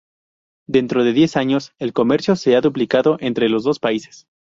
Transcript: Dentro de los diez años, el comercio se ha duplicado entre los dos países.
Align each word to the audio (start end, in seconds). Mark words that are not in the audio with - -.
Dentro 0.67 1.01
de 1.01 1.09
los 1.09 1.15
diez 1.15 1.37
años, 1.37 1.73
el 1.77 1.93
comercio 1.93 2.35
se 2.35 2.55
ha 2.55 2.61
duplicado 2.61 3.17
entre 3.19 3.49
los 3.49 3.63
dos 3.63 3.77
países. 3.77 4.25